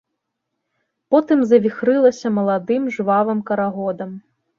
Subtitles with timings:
[1.15, 4.11] Потым завіхрылася маладым, жвавым карагодам.